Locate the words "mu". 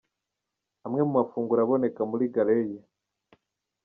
1.05-1.11